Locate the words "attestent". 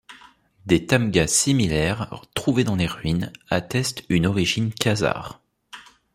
3.51-4.01